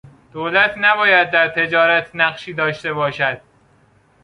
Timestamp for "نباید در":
0.77-1.47